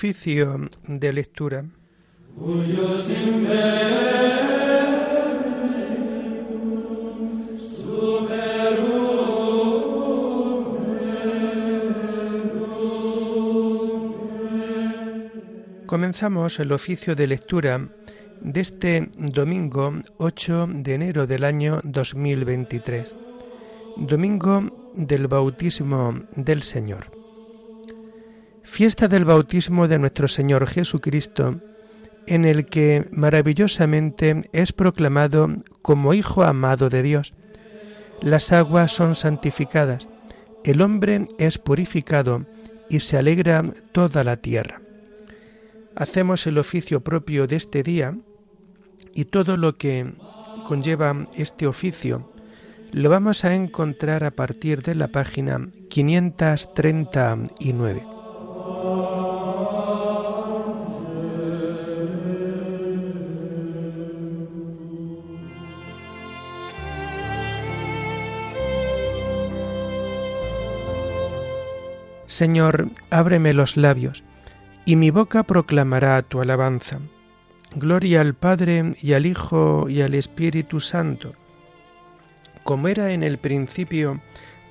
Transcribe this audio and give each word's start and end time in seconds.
Oficio 0.00 0.58
de 0.86 1.12
lectura. 1.12 1.62
Comenzamos 15.84 16.60
el 16.60 16.72
oficio 16.72 17.14
de 17.14 17.26
lectura 17.26 17.86
de 18.40 18.60
este 18.62 19.10
domingo 19.18 20.00
8 20.16 20.66
de 20.76 20.94
enero 20.94 21.26
del 21.26 21.44
año 21.44 21.82
2023, 21.84 23.14
domingo 23.98 24.90
del 24.94 25.26
bautismo 25.26 26.22
del 26.36 26.62
Señor. 26.62 27.19
Fiesta 28.70 29.08
del 29.08 29.24
bautismo 29.24 29.88
de 29.88 29.98
nuestro 29.98 30.28
Señor 30.28 30.68
Jesucristo, 30.68 31.56
en 32.28 32.44
el 32.44 32.66
que 32.66 33.08
maravillosamente 33.10 34.48
es 34.52 34.72
proclamado 34.72 35.48
como 35.82 36.14
Hijo 36.14 36.44
amado 36.44 36.88
de 36.88 37.02
Dios. 37.02 37.34
Las 38.22 38.52
aguas 38.52 38.92
son 38.92 39.16
santificadas, 39.16 40.08
el 40.62 40.82
hombre 40.82 41.24
es 41.36 41.58
purificado 41.58 42.46
y 42.88 43.00
se 43.00 43.18
alegra 43.18 43.64
toda 43.90 44.22
la 44.22 44.36
tierra. 44.36 44.80
Hacemos 45.96 46.46
el 46.46 46.56
oficio 46.56 47.00
propio 47.00 47.48
de 47.48 47.56
este 47.56 47.82
día 47.82 48.16
y 49.12 49.24
todo 49.24 49.56
lo 49.56 49.78
que 49.78 50.14
conlleva 50.64 51.26
este 51.34 51.66
oficio 51.66 52.30
lo 52.92 53.10
vamos 53.10 53.44
a 53.44 53.52
encontrar 53.52 54.22
a 54.22 54.30
partir 54.30 54.82
de 54.82 54.94
la 54.94 55.08
página 55.08 55.66
539. 55.88 58.19
Señor, 72.30 72.92
ábreme 73.10 73.52
los 73.52 73.76
labios, 73.76 74.22
y 74.84 74.94
mi 74.94 75.10
boca 75.10 75.42
proclamará 75.42 76.22
tu 76.22 76.40
alabanza. 76.40 77.00
Gloria 77.74 78.20
al 78.20 78.34
Padre 78.34 78.94
y 79.02 79.14
al 79.14 79.26
Hijo 79.26 79.88
y 79.88 80.00
al 80.00 80.14
Espíritu 80.14 80.78
Santo, 80.78 81.32
como 82.62 82.86
era 82.86 83.10
en 83.10 83.24
el 83.24 83.38
principio, 83.38 84.20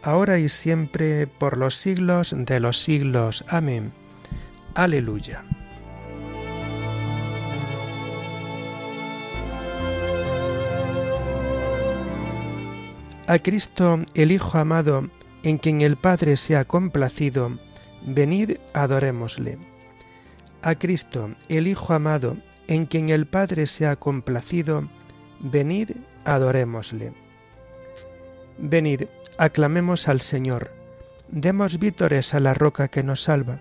ahora 0.04 0.40
y 0.40 0.48
siempre, 0.48 1.28
por 1.28 1.58
los 1.58 1.76
siglos 1.76 2.34
de 2.34 2.62
los 2.62 2.78
siglos. 2.78 3.44
Amén. 3.50 3.92
Aleluya. 4.74 5.44
A 13.28 13.38
Cristo, 13.38 14.00
el 14.14 14.32
Hijo 14.32 14.58
amado, 14.58 15.10
en 15.44 15.58
quien 15.58 15.82
el 15.82 15.98
Padre 15.98 16.38
se 16.38 16.56
ha 16.56 16.66
complacido, 16.66 17.58
venid, 18.06 18.58
adorémosle. 18.74 19.58
A 20.62 20.76
Cristo, 20.76 21.32
el 21.48 21.68
Hijo 21.68 21.94
amado, 21.94 22.38
en 22.68 22.86
quien 22.86 23.10
el 23.10 23.26
Padre 23.26 23.66
se 23.66 23.88
ha 23.88 23.96
complacido, 23.96 24.90
venid, 25.40 25.92
adorémosle. 26.26 27.14
Venid, 28.58 29.04
aclamemos 29.38 30.08
al 30.08 30.22
Señor, 30.22 30.72
demos 31.30 31.80
vítores 31.80 32.34
a 32.34 32.40
la 32.40 32.54
roca 32.54 32.90
que 32.90 33.04
nos 33.04 33.24
salva, 33.24 33.60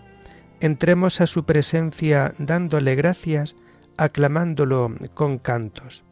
entremos 0.60 1.20
a 1.20 1.26
su 1.26 1.44
presencia 1.44 2.34
dándole 2.38 2.96
gracias, 2.96 3.54
aclamándolo 3.96 4.94
con 5.14 5.38
cantos. 5.38 6.04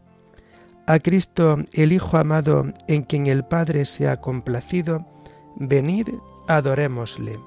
A 0.87 1.01
Cristo, 1.01 1.59
el 1.73 1.93
Hijo 1.93 2.17
amado, 2.17 2.73
en 2.87 3.03
quien 3.03 3.27
el 3.27 3.45
Padre 3.45 3.85
se 3.87 4.09
ha 4.09 4.21
complacido, 4.21 5.05
Venid, 5.57 6.11
adorémosle. 6.49 7.41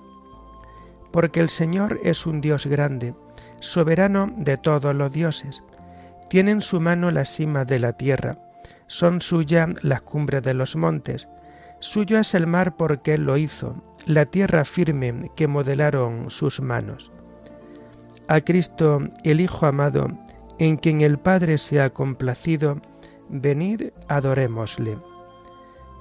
Porque 1.12 1.40
el 1.40 1.50
Señor 1.50 2.00
es 2.04 2.26
un 2.26 2.42
Dios 2.42 2.66
grande, 2.66 3.14
soberano 3.60 4.34
de 4.36 4.58
todos 4.58 4.96
los 4.96 5.14
dioses. 5.14 5.64
Tiene 6.28 6.52
en 6.52 6.62
su 6.62 6.80
mano 6.80 7.12
la 7.12 7.26
cima 7.26 7.66
de 7.66 7.80
la 7.80 7.94
tierra, 7.94 8.38
son 8.88 9.22
suya 9.22 9.68
las 9.84 10.02
cumbres 10.02 10.42
de 10.44 10.56
los 10.56 10.76
montes. 10.76 11.30
Suyo 11.80 12.18
es 12.18 12.34
el 12.34 12.48
mar 12.48 12.76
porque 12.76 13.14
Él 13.14 13.26
lo 13.26 13.38
hizo, 13.38 13.76
la 14.08 14.26
tierra 14.26 14.66
firme 14.66 15.32
que 15.36 15.48
modelaron 15.48 16.32
sus 16.32 16.62
manos. 16.62 17.12
A 18.28 18.42
Cristo, 18.42 19.02
el 19.24 19.40
Hijo 19.40 19.68
amado, 19.68 20.10
en 20.58 20.78
quien 20.78 21.02
el 21.02 21.20
Padre 21.20 21.60
se 21.60 21.80
ha 21.80 21.92
complacido, 21.92 22.82
venid, 23.30 23.92
adorémosle. 24.08 24.98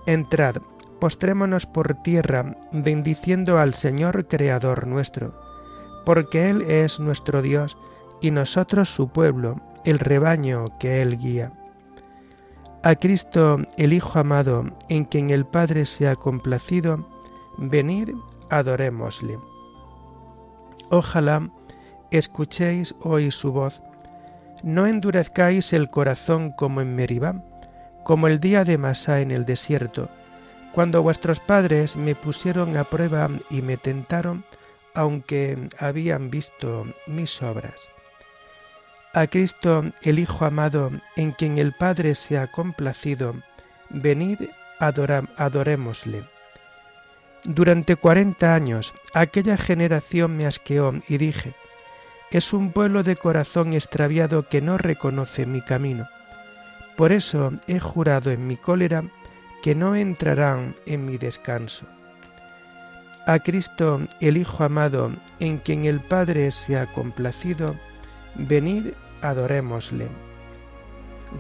Entrad, 0.07 0.57
postrémonos 1.01 1.67
por 1.67 1.95
tierra, 2.03 2.57
bendiciendo 2.73 3.59
al 3.59 3.75
Señor 3.75 4.27
Creador 4.27 4.87
nuestro, 4.87 5.35
porque 6.05 6.49
Él 6.49 6.63
es 6.63 7.01
nuestro 7.01 7.43
Dios 7.43 7.77
y 8.21 8.31
nosotros 8.31 8.89
su 8.95 9.09
pueblo, 9.09 9.61
el 9.85 9.99
rebaño 9.99 10.67
que 10.79 11.03
Él 11.03 11.19
guía. 11.19 11.53
A 12.83 12.95
Cristo, 12.95 13.59
el 13.77 13.93
Hijo 13.93 14.19
amado, 14.19 14.65
en 14.89 15.05
quien 15.05 15.31
el 15.31 15.45
Padre 15.45 15.85
se 15.85 16.09
ha 16.09 16.15
complacido, 16.15 17.09
venid, 17.59 18.11
adorémosle. 18.51 19.39
Ojalá 20.91 21.51
escuchéis 22.11 22.95
hoy 23.01 23.31
su 23.31 23.53
voz. 23.53 23.83
No 24.63 24.87
endurezcáis 24.87 25.73
el 25.73 25.91
corazón 25.91 26.53
como 26.53 26.81
en 26.81 26.95
Meribá, 26.95 27.43
como 28.05 28.27
el 28.27 28.41
día 28.41 28.65
de 28.65 28.79
Masá 28.79 29.21
en 29.21 29.31
el 29.31 29.45
desierto, 29.45 30.09
cuando 30.73 31.03
vuestros 31.03 31.41
padres 31.41 31.97
me 31.97 32.15
pusieron 32.15 32.77
a 32.77 32.85
prueba 32.85 33.29
y 33.51 33.63
me 33.63 33.77
tentaron, 33.77 34.45
aunque 34.95 35.57
habían 35.79 36.31
visto 36.31 36.87
mis 37.07 37.43
obras. 37.43 37.91
A 39.15 39.27
Cristo, 39.27 39.85
el 40.03 40.19
Hijo 40.19 40.45
amado, 40.45 40.91
en 41.17 41.33
quien 41.33 41.59
el 41.59 41.73
Padre 41.73 42.15
se 42.15 42.39
ha 42.39 42.51
complacido, 42.51 43.35
venid, 43.89 44.39
adorémosle. 44.79 46.25
Durante 47.45 47.97
cuarenta 47.97 48.55
años 48.55 48.93
aquella 49.15 49.57
generación 49.57 50.37
me 50.37 50.47
asqueó 50.47 50.95
y 51.09 51.19
dije, 51.19 51.55
es 52.31 52.53
un 52.53 52.73
pueblo 52.73 53.03
de 53.03 53.17
corazón 53.17 53.73
extraviado 53.73 54.49
que 54.49 54.61
no 54.61 54.77
reconoce 54.77 55.47
mi 55.47 55.63
camino. 55.63 56.09
Por 56.97 57.13
eso 57.13 57.53
he 57.67 57.79
jurado 57.81 58.31
en 58.31 58.47
mi 58.47 58.57
cólera 58.57 59.05
que 59.63 59.75
no 59.75 59.97
entrarán 59.97 60.75
en 60.87 61.05
mi 61.05 61.19
descanso. 61.19 61.87
A 63.27 63.39
Cristo, 63.41 64.01
el 64.21 64.37
Hijo 64.37 64.65
amado, 64.65 65.13
en 65.39 65.59
quien 65.59 65.85
el 65.85 66.01
Padre 66.01 66.51
se 66.51 66.79
ha 66.79 66.87
complacido, 66.93 67.75
venid, 68.37 68.93
adorémosle. 69.21 70.09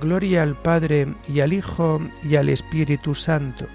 Gloria 0.00 0.42
al 0.42 0.54
Padre 0.54 1.06
y 1.28 1.40
al 1.40 1.52
Hijo 1.52 2.00
y 2.22 2.36
al 2.36 2.50
Espíritu 2.50 3.14
Santo, 3.14 3.66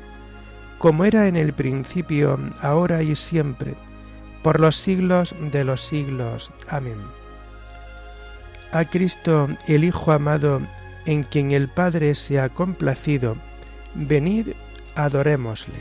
como 0.78 1.06
era 1.06 1.28
en 1.28 1.36
el 1.36 1.54
principio, 1.54 2.38
ahora 2.62 3.02
y 3.02 3.16
siempre, 3.16 3.74
por 4.44 4.60
los 4.60 4.76
siglos 4.76 5.34
de 5.52 5.64
los 5.64 5.82
siglos. 5.82 6.52
Amén. 6.70 7.00
A 8.74 8.86
Cristo, 8.86 9.48
el 9.68 9.84
Hijo 9.84 10.12
amado, 10.12 10.62
en 11.06 11.24
quien 11.24 11.52
el 11.52 11.68
Padre 11.68 12.14
se 12.14 12.40
ha 12.40 12.50
complacido, 12.50 13.38
Venid, 13.96 14.50
adorémosle. 14.96 15.76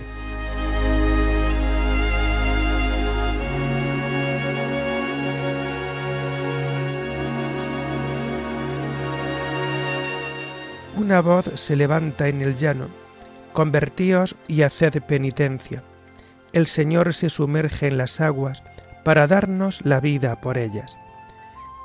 Una 10.99 11.23
voz 11.23 11.47
se 11.55 11.75
levanta 11.75 12.29
en 12.29 12.43
el 12.43 12.55
llano, 12.55 12.89
convertíos 13.55 14.37
y 14.47 14.61
haced 14.61 15.03
penitencia. 15.03 15.83
El 16.53 16.67
Señor 16.67 17.15
se 17.15 17.31
sumerge 17.31 17.89
en 17.89 17.97
las 17.97 18.21
aguas 18.21 18.63
para 19.05 19.27
darnos 19.27 19.81
la 19.85 20.01
vida 20.01 20.39
por 20.43 20.59
ellas. 20.59 20.99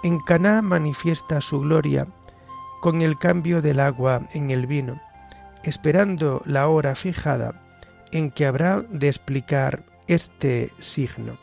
En 0.04 0.20
Caná 0.20 0.62
manifiesta 0.62 1.40
su 1.40 1.62
gloria 1.62 2.06
con 2.82 3.02
el 3.02 3.18
cambio 3.18 3.62
del 3.62 3.80
agua 3.80 4.24
en 4.34 4.52
el 4.52 4.68
vino 4.68 5.07
esperando 5.64 6.42
la 6.46 6.68
hora 6.68 6.96
fijada 6.96 7.54
en 8.12 8.32
que 8.32 8.46
habrá 8.46 8.82
de 8.90 9.08
explicar 9.08 9.84
este 10.08 10.72
signo. 10.80 11.38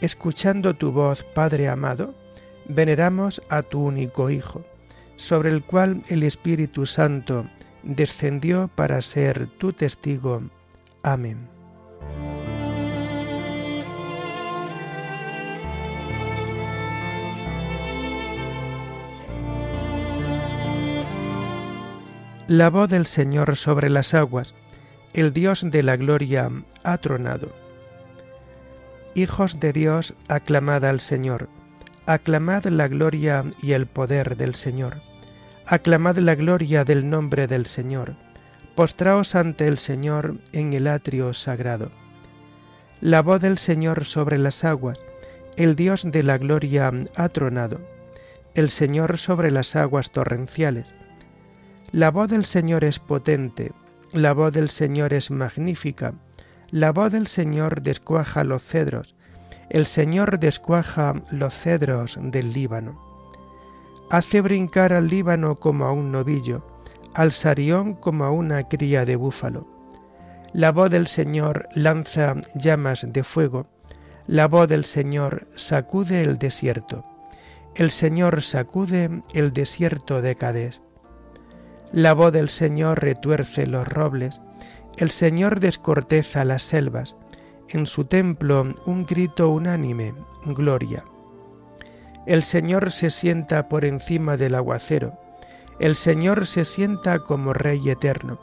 Escuchando 0.00 0.74
tu 0.74 0.92
voz, 0.92 1.22
Padre 1.22 1.68
amado, 1.68 2.14
veneramos 2.66 3.42
a 3.50 3.62
tu 3.62 3.84
único 3.84 4.30
Hijo, 4.30 4.64
sobre 5.16 5.50
el 5.50 5.62
cual 5.62 6.02
el 6.08 6.22
Espíritu 6.22 6.86
Santo 6.86 7.44
descendió 7.82 8.70
para 8.74 9.02
ser 9.02 9.48
tu 9.58 9.72
testigo. 9.72 10.42
Amén. 11.02 11.48
La 22.50 22.68
voz 22.68 22.90
del 22.90 23.06
Señor 23.06 23.54
sobre 23.54 23.90
las 23.90 24.12
aguas, 24.12 24.56
el 25.12 25.32
Dios 25.32 25.64
de 25.64 25.84
la 25.84 25.96
gloria 25.96 26.50
ha 26.82 26.98
tronado. 26.98 27.54
Hijos 29.14 29.60
de 29.60 29.72
Dios, 29.72 30.14
aclamad 30.26 30.84
al 30.84 30.98
Señor, 30.98 31.48
aclamad 32.06 32.64
la 32.64 32.88
gloria 32.88 33.44
y 33.62 33.70
el 33.70 33.86
poder 33.86 34.36
del 34.36 34.56
Señor, 34.56 34.96
aclamad 35.64 36.16
la 36.16 36.34
gloria 36.34 36.82
del 36.82 37.08
nombre 37.08 37.46
del 37.46 37.66
Señor, 37.66 38.16
postraos 38.74 39.36
ante 39.36 39.66
el 39.66 39.78
Señor 39.78 40.38
en 40.50 40.72
el 40.72 40.88
atrio 40.88 41.32
sagrado. 41.32 41.92
La 43.00 43.22
voz 43.22 43.40
del 43.40 43.58
Señor 43.58 44.04
sobre 44.04 44.38
las 44.38 44.64
aguas, 44.64 44.98
el 45.56 45.76
Dios 45.76 46.02
de 46.04 46.24
la 46.24 46.36
gloria 46.36 46.90
ha 47.14 47.28
tronado, 47.28 47.80
el 48.56 48.70
Señor 48.70 49.18
sobre 49.18 49.52
las 49.52 49.76
aguas 49.76 50.10
torrenciales. 50.10 50.92
La 51.92 52.12
voz 52.12 52.30
del 52.30 52.44
Señor 52.44 52.84
es 52.84 53.00
potente, 53.00 53.72
la 54.12 54.32
voz 54.32 54.52
del 54.52 54.68
Señor 54.68 55.12
es 55.12 55.32
magnífica, 55.32 56.14
la 56.70 56.92
voz 56.92 57.10
del 57.10 57.26
Señor 57.26 57.82
descuaja 57.82 58.44
los 58.44 58.62
cedros, 58.62 59.16
el 59.70 59.86
Señor 59.86 60.38
descuaja 60.38 61.20
los 61.32 61.52
cedros 61.52 62.16
del 62.22 62.52
Líbano. 62.52 63.00
Hace 64.08 64.40
brincar 64.40 64.92
al 64.92 65.08
Líbano 65.08 65.56
como 65.56 65.86
a 65.86 65.92
un 65.92 66.12
novillo, 66.12 66.64
al 67.12 67.32
Sarión 67.32 67.94
como 67.94 68.22
a 68.22 68.30
una 68.30 68.68
cría 68.68 69.04
de 69.04 69.16
búfalo. 69.16 69.66
La 70.52 70.70
voz 70.70 70.90
del 70.90 71.08
Señor 71.08 71.68
lanza 71.74 72.36
llamas 72.54 73.04
de 73.08 73.24
fuego, 73.24 73.66
la 74.28 74.46
voz 74.46 74.68
del 74.68 74.84
Señor 74.84 75.48
sacude 75.56 76.22
el 76.22 76.38
desierto. 76.38 77.04
El 77.74 77.90
Señor 77.90 78.42
sacude 78.42 79.22
el 79.34 79.52
desierto 79.52 80.22
de 80.22 80.36
Cadés. 80.36 80.80
La 81.92 82.14
voz 82.14 82.32
del 82.32 82.48
Señor 82.48 83.02
retuerce 83.02 83.66
los 83.66 83.88
robles, 83.88 84.40
el 84.96 85.10
Señor 85.10 85.58
descorteza 85.58 86.44
las 86.44 86.62
selvas, 86.62 87.16
en 87.68 87.86
su 87.86 88.04
templo 88.04 88.74
un 88.86 89.06
grito 89.06 89.50
unánime, 89.50 90.14
gloria. 90.46 91.04
El 92.26 92.44
Señor 92.44 92.92
se 92.92 93.10
sienta 93.10 93.68
por 93.68 93.84
encima 93.84 94.36
del 94.36 94.54
aguacero, 94.54 95.18
el 95.80 95.96
Señor 95.96 96.46
se 96.46 96.64
sienta 96.64 97.18
como 97.20 97.54
Rey 97.54 97.88
eterno. 97.88 98.38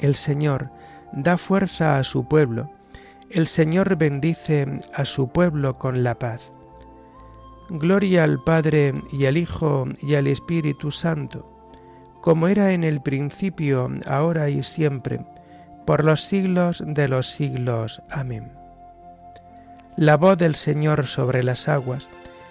El 0.00 0.14
Señor 0.14 0.68
da 1.12 1.38
fuerza 1.38 1.98
a 1.98 2.04
su 2.04 2.26
pueblo, 2.28 2.68
el 3.30 3.46
Señor 3.46 3.96
bendice 3.96 4.66
a 4.92 5.06
su 5.06 5.28
pueblo 5.28 5.74
con 5.74 6.02
la 6.02 6.18
paz. 6.18 6.52
Gloria 7.70 8.24
al 8.24 8.42
Padre 8.42 8.92
y 9.10 9.24
al 9.24 9.38
Hijo 9.38 9.86
y 10.02 10.16
al 10.16 10.26
Espíritu 10.26 10.90
Santo, 10.90 11.51
como 12.22 12.46
era 12.46 12.72
en 12.72 12.84
el 12.84 13.02
principio, 13.02 13.90
ahora 14.06 14.48
y 14.48 14.62
siempre, 14.62 15.20
por 15.84 16.04
los 16.04 16.22
siglos 16.22 16.82
de 16.86 17.08
los 17.08 17.26
siglos. 17.26 18.00
Amén. 18.10 18.52
La 19.96 20.16
voz 20.16 20.38
del 20.38 20.54
Señor 20.54 21.06
sobre 21.06 21.42
las 21.42 21.68
aguas, 21.68 22.08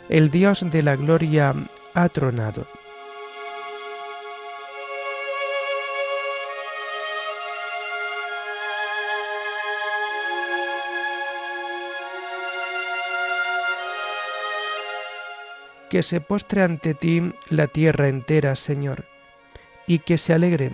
el 0.10 0.30
Dios 0.30 0.70
de 0.70 0.84
la 0.84 0.98
gloria 0.98 1.54
ha 1.96 2.10
tronado. 2.10 2.68
que 15.90 16.04
se 16.04 16.22
postre 16.22 16.64
ante 16.64 16.94
ti 16.94 17.34
la 17.50 17.68
tierra 17.68 18.08
entera, 18.08 18.56
Señor, 18.56 19.11
y 19.92 20.00
que 20.00 20.18
se 20.18 20.34
alegre, 20.34 20.72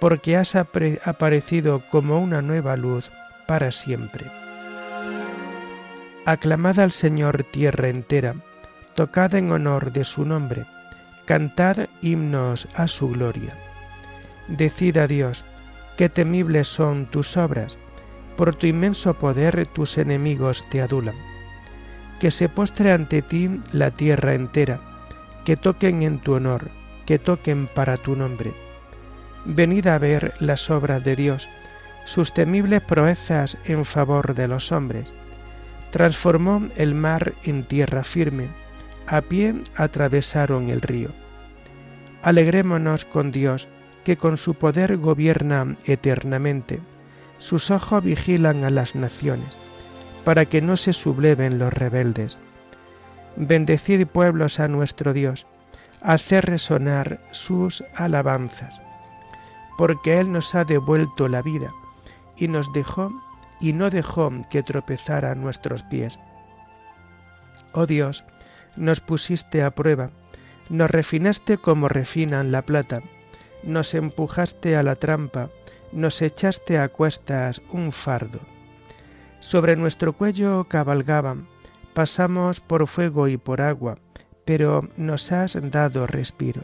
porque 0.00 0.36
has 0.36 0.56
aparecido 0.56 1.84
como 1.90 2.18
una 2.18 2.42
nueva 2.42 2.76
luz 2.76 3.12
para 3.46 3.70
siempre. 3.70 4.26
Aclamad 6.26 6.80
al 6.80 6.90
Señor 6.90 7.44
tierra 7.44 7.88
entera, 7.88 8.34
tocad 8.96 9.36
en 9.36 9.52
honor 9.52 9.92
de 9.92 10.02
su 10.02 10.24
nombre, 10.24 10.66
cantad 11.24 11.86
himnos 12.02 12.66
a 12.74 12.88
su 12.88 13.10
gloria. 13.10 13.56
Decid 14.48 14.96
a 14.96 15.06
Dios, 15.06 15.44
qué 15.96 16.08
temibles 16.08 16.66
son 16.66 17.06
tus 17.06 17.36
obras, 17.36 17.78
por 18.36 18.56
tu 18.56 18.66
inmenso 18.66 19.14
poder 19.14 19.68
tus 19.68 19.98
enemigos 19.98 20.64
te 20.68 20.82
adulan 20.82 21.14
que 22.18 22.32
se 22.32 22.48
postre 22.48 22.90
ante 22.90 23.22
ti 23.22 23.48
la 23.70 23.92
tierra 23.92 24.34
entera, 24.34 24.80
que 25.44 25.56
toquen 25.56 26.02
en 26.02 26.18
tu 26.18 26.34
honor, 26.34 26.68
que 27.08 27.18
toquen 27.18 27.68
para 27.68 27.96
tu 27.96 28.14
nombre. 28.16 28.52
Venid 29.46 29.86
a 29.86 29.96
ver 29.96 30.34
las 30.40 30.68
obras 30.68 31.02
de 31.02 31.16
Dios, 31.16 31.48
sus 32.04 32.34
temibles 32.34 32.82
proezas 32.82 33.56
en 33.64 33.86
favor 33.86 34.34
de 34.34 34.46
los 34.46 34.72
hombres. 34.72 35.14
Transformó 35.90 36.68
el 36.76 36.94
mar 36.94 37.32
en 37.44 37.64
tierra 37.64 38.04
firme, 38.04 38.48
a 39.06 39.22
pie 39.22 39.54
atravesaron 39.74 40.68
el 40.68 40.82
río. 40.82 41.08
Alegrémonos 42.20 43.06
con 43.06 43.30
Dios, 43.30 43.68
que 44.04 44.18
con 44.18 44.36
su 44.36 44.56
poder 44.56 44.98
gobierna 44.98 45.76
eternamente, 45.86 46.78
sus 47.38 47.70
ojos 47.70 48.04
vigilan 48.04 48.64
a 48.64 48.70
las 48.70 48.94
naciones 48.94 49.48
para 50.26 50.44
que 50.44 50.60
no 50.60 50.76
se 50.76 50.92
subleven 50.92 51.58
los 51.58 51.72
rebeldes. 51.72 52.36
Bendecid 53.36 54.06
pueblos 54.06 54.60
a 54.60 54.68
nuestro 54.68 55.14
Dios, 55.14 55.46
hacer 56.02 56.46
resonar 56.46 57.20
sus 57.30 57.84
alabanzas, 57.94 58.82
porque 59.76 60.18
Él 60.18 60.32
nos 60.32 60.54
ha 60.54 60.64
devuelto 60.64 61.28
la 61.28 61.42
vida 61.42 61.72
y 62.36 62.48
nos 62.48 62.72
dejó 62.72 63.12
y 63.60 63.72
no 63.72 63.90
dejó 63.90 64.30
que 64.50 64.62
tropezara 64.62 65.34
nuestros 65.34 65.82
pies. 65.82 66.18
Oh 67.72 67.86
Dios, 67.86 68.24
nos 68.76 69.00
pusiste 69.00 69.62
a 69.62 69.70
prueba, 69.70 70.10
nos 70.70 70.90
refinaste 70.90 71.58
como 71.58 71.88
refinan 71.88 72.52
la 72.52 72.62
plata, 72.62 73.00
nos 73.64 73.94
empujaste 73.94 74.76
a 74.76 74.82
la 74.82 74.94
trampa, 74.94 75.50
nos 75.92 76.22
echaste 76.22 76.78
a 76.78 76.88
cuestas 76.88 77.60
un 77.72 77.92
fardo 77.92 78.40
sobre 79.40 79.76
nuestro 79.76 80.12
cuello 80.12 80.64
cabalgaban, 80.64 81.46
pasamos 81.94 82.60
por 82.60 82.86
fuego 82.86 83.28
y 83.28 83.36
por 83.36 83.60
agua, 83.60 83.96
pero 84.48 84.88
nos 84.96 85.30
has 85.30 85.58
dado 85.70 86.06
respiro. 86.06 86.62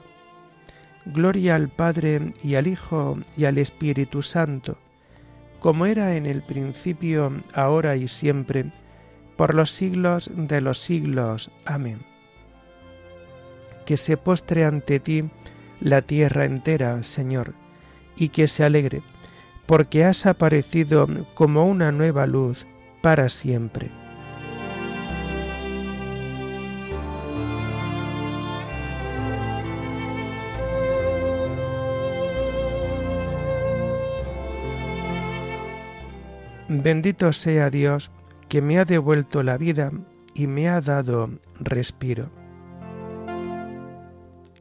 Gloria 1.04 1.54
al 1.54 1.68
Padre 1.68 2.32
y 2.42 2.54
al 2.54 2.66
Hijo 2.66 3.18
y 3.36 3.44
al 3.44 3.58
Espíritu 3.58 4.22
Santo, 4.22 4.78
como 5.60 5.84
era 5.84 6.16
en 6.16 6.24
el 6.24 6.40
principio, 6.40 7.30
ahora 7.52 7.94
y 7.96 8.08
siempre, 8.08 8.72
por 9.36 9.54
los 9.54 9.70
siglos 9.70 10.30
de 10.34 10.62
los 10.62 10.78
siglos. 10.78 11.50
Amén. 11.66 11.98
Que 13.84 13.98
se 13.98 14.16
postre 14.16 14.64
ante 14.64 14.98
ti 14.98 15.24
la 15.80 16.00
tierra 16.00 16.46
entera, 16.46 17.02
Señor, 17.02 17.52
y 18.16 18.30
que 18.30 18.48
se 18.48 18.64
alegre 18.64 19.02
porque 19.66 20.06
has 20.06 20.24
aparecido 20.24 21.06
como 21.34 21.66
una 21.66 21.92
nueva 21.92 22.26
luz 22.26 22.66
para 23.02 23.28
siempre. 23.28 23.90
Bendito 36.82 37.32
sea 37.32 37.70
Dios 37.70 38.10
que 38.48 38.60
me 38.60 38.78
ha 38.78 38.84
devuelto 38.84 39.44
la 39.44 39.56
vida 39.56 39.90
y 40.34 40.48
me 40.48 40.68
ha 40.68 40.80
dado 40.80 41.30
respiro. 41.60 42.30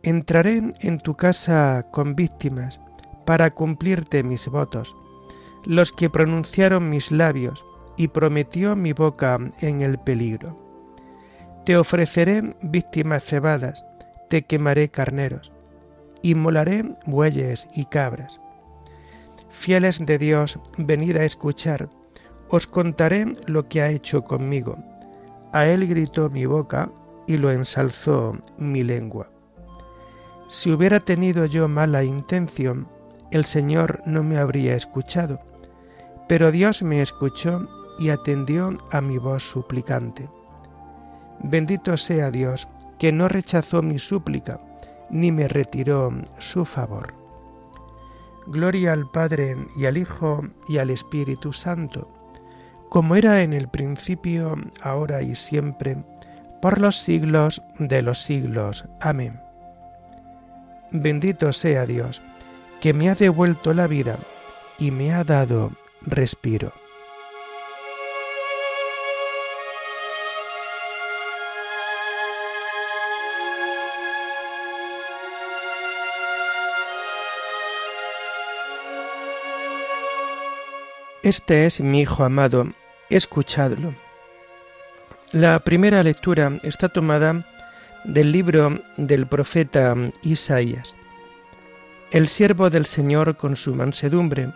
Entraré 0.03 0.61
en 0.81 0.99
tu 0.99 1.15
casa 1.15 1.87
con 1.91 2.15
víctimas 2.15 2.79
para 3.25 3.49
cumplirte 3.49 4.21
mis 4.21 4.47
votos, 4.47 4.95
los 5.65 5.91
que 5.91 6.09
pronunciaron 6.09 6.89
mis 6.89 7.11
labios 7.11 7.65
y 7.97 8.09
prometió 8.09 8.75
mi 8.75 8.93
boca 8.93 9.39
en 9.61 9.81
el 9.81 9.97
peligro. 9.97 10.55
Te 11.65 11.77
ofreceré 11.77 12.55
víctimas 12.61 13.23
cebadas, 13.23 13.83
te 14.29 14.43
quemaré 14.43 14.89
carneros, 14.89 15.51
inmolaré 16.21 16.83
bueyes 17.05 17.67
y 17.75 17.85
cabras. 17.85 18.39
Fieles 19.49 20.05
de 20.05 20.17
Dios, 20.17 20.59
venid 20.77 21.15
a 21.15 21.23
escuchar, 21.23 21.89
os 22.53 22.67
contaré 22.67 23.33
lo 23.47 23.67
que 23.67 23.81
ha 23.81 23.89
hecho 23.89 24.23
conmigo. 24.23 24.77
A 25.53 25.65
él 25.65 25.87
gritó 25.87 26.29
mi 26.29 26.45
boca 26.45 26.87
y 27.25 27.37
lo 27.37 27.49
ensalzó 27.49 28.37
mi 28.59 28.83
lengua. 28.83 29.27
Si 30.49 30.71
hubiera 30.71 30.99
tenido 30.99 31.47
yo 31.47 31.67
mala 31.67 32.03
intención, 32.03 32.87
el 33.31 33.45
Señor 33.45 34.03
no 34.05 34.21
me 34.21 34.37
habría 34.37 34.75
escuchado, 34.75 35.39
pero 36.29 36.51
Dios 36.51 36.83
me 36.83 37.01
escuchó 37.01 37.67
y 37.97 38.11
atendió 38.11 38.77
a 38.91 39.01
mi 39.01 39.17
voz 39.17 39.41
suplicante. 39.41 40.29
Bendito 41.39 41.97
sea 41.97 42.29
Dios, 42.29 42.67
que 42.99 43.11
no 43.11 43.29
rechazó 43.29 43.81
mi 43.81 43.97
súplica, 43.97 44.59
ni 45.09 45.31
me 45.31 45.47
retiró 45.47 46.13
su 46.37 46.65
favor. 46.65 47.15
Gloria 48.45 48.93
al 48.93 49.09
Padre 49.09 49.57
y 49.75 49.87
al 49.87 49.97
Hijo 49.97 50.43
y 50.67 50.77
al 50.77 50.91
Espíritu 50.91 51.51
Santo, 51.51 52.12
como 52.93 53.15
era 53.15 53.41
en 53.41 53.53
el 53.53 53.69
principio, 53.69 54.55
ahora 54.83 55.23
y 55.23 55.33
siempre, 55.33 55.97
por 56.61 56.79
los 56.79 56.95
siglos 56.95 57.63
de 57.79 58.03
los 58.03 58.21
siglos. 58.21 58.85
Amén. 59.01 59.41
Bendito 60.91 61.51
sea 61.53 61.87
Dios, 61.87 62.21
que 62.81 62.93
me 62.93 63.09
ha 63.09 63.15
devuelto 63.15 63.73
la 63.73 63.87
vida 63.87 64.15
y 64.77 64.91
me 64.91 65.11
ha 65.11 65.23
dado 65.23 65.71
respiro. 66.03 66.71
Este 81.23 81.65
es 81.65 81.81
mi 81.81 82.01
Hijo 82.01 82.23
amado, 82.23 82.67
escuchadlo. 83.15 83.93
La 85.31 85.59
primera 85.59 86.03
lectura 86.03 86.57
está 86.63 86.89
tomada 86.89 87.45
del 88.03 88.31
libro 88.31 88.81
del 88.97 89.25
profeta 89.27 89.95
Isaías. 90.21 90.95
El 92.11 92.27
siervo 92.27 92.69
del 92.69 92.85
Señor 92.85 93.37
con 93.37 93.55
su 93.55 93.73
mansedumbre 93.73 94.51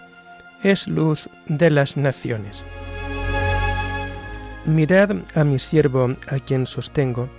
es 0.64 0.88
luz 0.88 1.30
de 1.48 1.70
las 1.70 1.98
naciones. 1.98 2.66
Mirad 4.66 5.12
a 5.34 5.44
mi 5.44 5.60
siervo 5.60 6.16
a 6.28 6.40
quien 6.40 6.68
sostengo, 6.68 7.30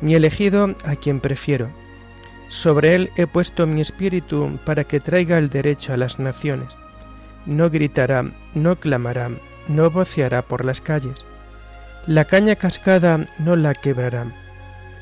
mi 0.00 0.14
elegido 0.14 0.74
a 0.84 0.96
quien 0.96 1.20
prefiero. 1.20 1.70
Sobre 2.48 2.94
él 2.94 3.10
he 3.16 3.26
puesto 3.26 3.66
mi 3.66 3.80
espíritu 3.80 4.58
para 4.64 4.84
que 4.84 5.00
traiga 5.00 5.36
el 5.38 5.50
derecho 5.50 5.92
a 5.92 5.96
las 5.96 6.18
naciones 6.18 6.76
no 7.46 7.70
gritará, 7.70 8.30
no 8.54 8.76
clamará, 8.76 9.30
no 9.68 9.90
voceará 9.90 10.42
por 10.42 10.64
las 10.64 10.80
calles. 10.80 11.26
La 12.06 12.24
caña 12.24 12.56
cascada 12.56 13.26
no 13.38 13.56
la 13.56 13.74
quebrará, 13.74 14.26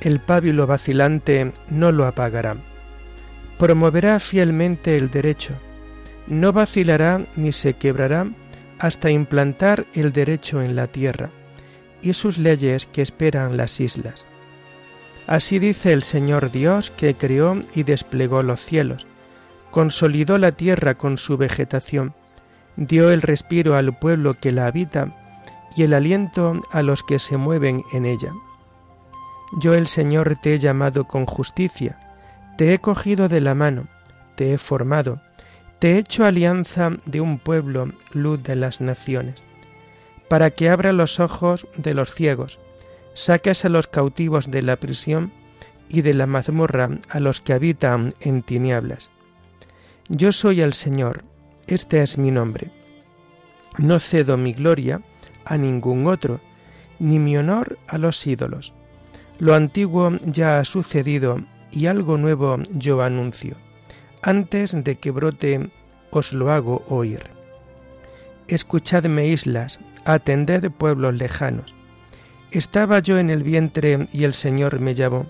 el 0.01 0.21
pábilo 0.21 0.67
vacilante 0.67 1.53
no 1.71 1.93
lo 1.93 2.07
apagará. 2.07 2.57
Promoverá 3.59 4.19
fielmente 4.19 4.97
el 4.97 5.11
derecho, 5.11 5.55
no 6.27 6.53
vacilará 6.53 7.25
ni 7.37 7.53
se 7.53 7.75
quebrará 7.75 8.27
hasta 8.79 9.11
implantar 9.11 9.87
el 9.95 10.13
derecho 10.13 10.63
en 10.63 10.77
la 10.77 10.87
tierra 10.87 11.31
y 12.03 12.13
sus 12.13 12.39
leyes 12.39 12.87
que 12.87 13.03
esperan 13.03 13.57
las 13.57 13.81
islas. 13.81 14.25
Así 15.27 15.59
dice 15.59 15.93
el 15.93 16.03
Señor 16.03 16.51
Dios 16.51 16.91
que 16.91 17.15
creó 17.15 17.59
y 17.75 17.83
desplegó 17.83 18.43
los 18.43 18.61
cielos, 18.61 19.07
consolidó 19.71 20.37
la 20.39 20.53
tierra 20.53 20.95
con 20.95 21.17
su 21.17 21.37
vegetación, 21.37 22.15
dio 22.77 23.11
el 23.11 23.23
respiro 23.23 23.77
al 23.77 23.99
pueblo 23.99 24.35
que 24.35 24.53
la 24.53 24.67
habita 24.67 25.15
y 25.77 25.83
el 25.83 25.95
aliento 25.95 26.61
a 26.71 26.83
los 26.83 27.03
que 27.03 27.19
se 27.19 27.37
mueven 27.37 27.83
en 27.93 28.07
ella. 28.07 28.33
Yo 29.59 29.75
el 29.75 29.87
Señor 29.87 30.37
te 30.41 30.55
he 30.55 30.59
llamado 30.59 31.05
con 31.05 31.27
justicia, 31.27 31.99
te 32.57 32.73
he 32.73 32.79
cogido 32.79 33.29
de 33.29 33.41
la 33.41 33.55
mano, 33.55 33.87
te 34.37 34.53
he 34.53 34.59
formado, 34.59 35.21
te 35.79 35.93
he 35.93 35.99
hecho 35.99 36.25
alianza 36.25 36.91
de 37.05 37.21
un 37.21 37.39
pueblo, 37.39 37.93
luz 38.13 38.43
de 38.43 38.57
las 38.57 38.81
naciones, 38.81 39.43
para 40.29 40.51
que 40.51 40.71
abra 40.71 40.93
los 40.93 41.21
ojos 41.21 41.67
de 41.77 41.95
los 41.95 42.15
ciegos, 42.15 42.59
saques 43.15 43.65
a 43.65 43.69
los 43.69 43.87
cautivos 43.87 44.51
de 44.51 44.63
la 44.63 44.77
prisión 44.77 45.33
y 45.89 46.03
de 46.03 46.15
la 46.15 46.27
mazmorra 46.27 46.91
a 47.09 47.21
los 47.21 47.41
que 47.41 47.53
habitan 47.53 48.15
en 48.21 48.43
tinieblas. 48.43 49.11
Yo 50.09 50.33
soy 50.33 50.61
el 50.61 50.75
Señor, 50.75 51.25
este 51.67 52.03
es 52.03 52.19
mi 52.19 52.31
nombre. 52.31 52.71
No 53.79 53.99
cedo 53.99 54.37
mi 54.37 54.53
gloria 54.53 55.01
a 55.45 55.57
ningún 55.57 56.07
otro, 56.07 56.41
ni 56.99 57.19
mi 57.19 57.37
honor 57.37 57.79
a 57.89 57.99
los 57.99 58.27
ídolos. 58.27 58.73
Lo 59.39 59.55
antiguo 59.55 60.13
ya 60.25 60.59
ha 60.59 60.65
sucedido 60.65 61.39
y 61.71 61.87
algo 61.87 62.19
nuevo 62.19 62.59
yo 62.71 63.03
anuncio. 63.03 63.57
Antes 64.23 64.73
de 64.85 64.97
que 64.97 65.11
brote 65.11 65.71
os 66.11 66.33
lo 66.33 66.53
hago 66.53 66.85
oír. 66.89 67.25
Escuchadme 68.47 69.27
islas, 69.27 69.81
atended 70.05 70.71
pueblos 70.71 71.15
lejanos. 71.15 71.75
Estaba 72.53 73.01
yo 73.01 73.19
en 73.19 73.31
el 73.31 73.43
vientre 73.43 74.09
y 74.13 74.25
el 74.25 74.35
Señor 74.35 74.79
me 74.81 74.95
llamó, 74.95 75.27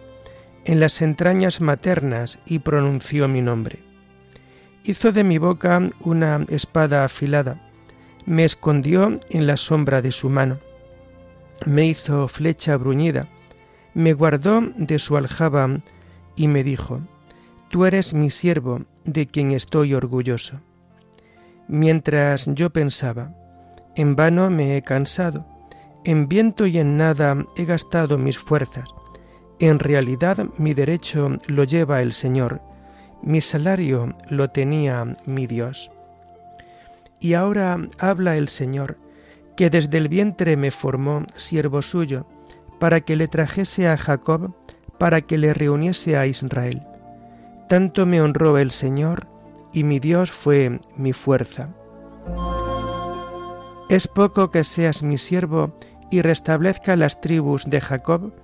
en 0.64 0.80
las 0.80 1.00
entrañas 1.00 1.60
maternas 1.60 2.38
y 2.44 2.58
pronunció 2.58 3.28
mi 3.28 3.40
nombre 3.40 3.93
hizo 4.84 5.12
de 5.12 5.24
mi 5.24 5.38
boca 5.38 5.80
una 6.00 6.44
espada 6.48 7.04
afilada, 7.04 7.60
me 8.26 8.44
escondió 8.44 9.16
en 9.30 9.46
la 9.46 9.56
sombra 9.56 10.02
de 10.02 10.12
su 10.12 10.28
mano, 10.28 10.58
me 11.64 11.86
hizo 11.86 12.28
flecha 12.28 12.76
bruñida, 12.76 13.28
me 13.94 14.12
guardó 14.12 14.60
de 14.76 14.98
su 14.98 15.16
aljaba 15.16 15.80
y 16.36 16.48
me 16.48 16.62
dijo, 16.62 17.00
Tú 17.70 17.86
eres 17.86 18.14
mi 18.14 18.30
siervo, 18.30 18.82
de 19.04 19.26
quien 19.26 19.50
estoy 19.50 19.94
orgulloso. 19.94 20.60
Mientras 21.66 22.46
yo 22.54 22.70
pensaba, 22.70 23.34
en 23.96 24.16
vano 24.16 24.50
me 24.50 24.76
he 24.76 24.82
cansado, 24.82 25.46
en 26.04 26.28
viento 26.28 26.66
y 26.66 26.78
en 26.78 26.96
nada 26.96 27.44
he 27.56 27.64
gastado 27.64 28.18
mis 28.18 28.38
fuerzas. 28.38 28.88
En 29.58 29.78
realidad 29.78 30.46
mi 30.58 30.74
derecho 30.74 31.36
lo 31.46 31.64
lleva 31.64 32.00
el 32.00 32.12
Señor, 32.12 32.60
mi 33.24 33.40
salario 33.40 34.14
lo 34.28 34.50
tenía 34.50 35.16
mi 35.24 35.46
Dios. 35.46 35.90
Y 37.20 37.34
ahora 37.34 37.78
habla 37.98 38.36
el 38.36 38.48
Señor, 38.48 38.98
que 39.56 39.70
desde 39.70 39.98
el 39.98 40.08
vientre 40.08 40.56
me 40.56 40.70
formó 40.70 41.24
siervo 41.36 41.80
suyo, 41.80 42.26
para 42.78 43.00
que 43.00 43.16
le 43.16 43.28
trajese 43.28 43.88
a 43.88 43.96
Jacob, 43.96 44.54
para 44.98 45.22
que 45.22 45.38
le 45.38 45.54
reuniese 45.54 46.18
a 46.18 46.26
Israel. 46.26 46.82
Tanto 47.68 48.04
me 48.04 48.20
honró 48.20 48.58
el 48.58 48.70
Señor, 48.70 49.26
y 49.72 49.84
mi 49.84 50.00
Dios 50.00 50.30
fue 50.30 50.78
mi 50.96 51.12
fuerza. 51.12 51.70
Es 53.88 54.06
poco 54.06 54.50
que 54.50 54.64
seas 54.64 55.02
mi 55.02 55.18
siervo 55.18 55.78
y 56.10 56.20
restablezca 56.20 56.94
las 56.96 57.20
tribus 57.20 57.64
de 57.64 57.80
Jacob, 57.80 58.34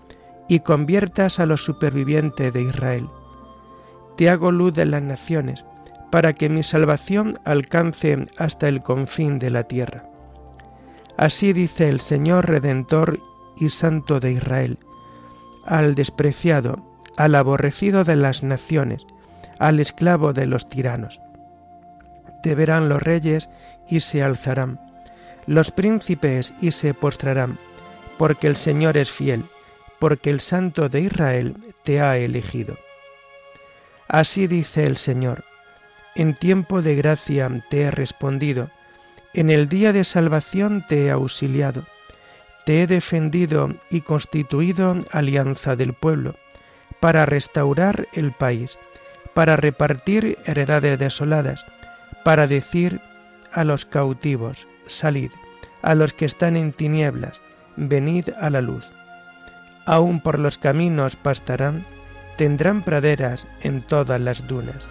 y 0.49 0.61
conviertas 0.61 1.39
a 1.39 1.47
los 1.47 1.65
supervivientes 1.65 2.53
de 2.53 2.63
Israel 2.63 3.09
te 4.21 4.29
hago 4.29 4.53
luz 4.53 4.75
de 4.75 4.85
las 4.85 5.01
naciones, 5.01 5.65
para 6.11 6.35
que 6.35 6.51
mi 6.51 6.63
salvación 6.63 7.39
alcance 7.47 8.19
hasta 8.37 8.69
el 8.69 8.83
confín 8.83 9.39
de 9.39 9.49
la 9.49 9.63
tierra. 9.63 10.05
Así 11.17 11.55
dice 11.55 11.89
el 11.89 12.01
Señor 12.01 12.47
Redentor 12.47 13.19
y 13.57 13.71
Santo 13.71 14.21
de 14.21 14.33
Israel, 14.33 14.77
al 15.65 15.95
despreciado, 15.95 16.85
al 17.17 17.35
aborrecido 17.35 18.05
de 18.05 18.17
las 18.17 18.43
naciones, 18.43 19.07
al 19.59 19.81
esclavo 19.81 20.35
de 20.35 20.45
los 20.45 20.69
tiranos. 20.69 21.23
Te 22.43 22.55
verán 22.55 22.91
los 22.91 23.03
reyes 23.03 23.49
y 23.89 24.01
se 24.01 24.23
alzarán, 24.23 24.81
los 25.47 25.71
príncipes 25.71 26.53
y 26.61 26.73
se 26.73 26.93
postrarán, 26.93 27.57
porque 28.19 28.49
el 28.49 28.57
Señor 28.57 28.99
es 28.99 29.11
fiel, 29.11 29.45
porque 29.99 30.29
el 30.29 30.41
Santo 30.43 30.91
de 30.91 31.01
Israel 31.01 31.57
te 31.85 32.03
ha 32.03 32.19
elegido. 32.19 32.77
Así 34.13 34.49
dice 34.49 34.83
el 34.83 34.97
Señor, 34.97 35.45
en 36.17 36.35
tiempo 36.35 36.83
de 36.83 36.97
gracia 36.97 37.49
te 37.71 37.83
he 37.83 37.91
respondido, 37.93 38.69
en 39.35 39.51
el 39.51 39.69
día 39.69 39.93
de 39.93 40.03
salvación 40.03 40.85
te 40.89 41.07
he 41.07 41.11
auxiliado, 41.13 41.87
te 42.67 42.83
he 42.83 42.89
defendido 42.89 43.69
y 43.89 44.01
constituido 44.01 44.99
alianza 45.13 45.77
del 45.77 45.95
pueblo, 45.95 46.35
para 46.99 47.25
restaurar 47.25 48.09
el 48.13 48.33
país, 48.33 48.79
para 49.33 49.55
repartir 49.55 50.39
heredades 50.45 50.99
desoladas, 50.99 51.65
para 52.25 52.49
decir 52.49 53.01
a 53.53 53.63
los 53.63 53.87
cautivos, 53.87 54.67
salid, 54.87 55.31
a 55.83 55.95
los 55.95 56.15
que 56.15 56.25
están 56.25 56.57
en 56.57 56.73
tinieblas, 56.73 57.41
venid 57.77 58.31
a 58.41 58.51
la 58.51 58.61
luz. 58.61 58.91
Aún 59.87 60.21
por 60.21 60.41
los 60.41 60.59
caminos 60.59 61.15
pastarán, 61.15 61.87
tendrán 62.41 62.83
praderas 62.83 63.47
en 63.61 63.83
todas 63.83 64.19
las 64.19 64.47
dunas. 64.49 64.89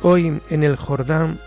Hoy 0.00 0.40
en 0.48 0.62
el 0.62 0.76
Jordán, 0.76 1.38